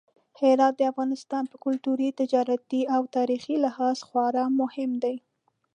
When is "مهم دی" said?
4.61-5.15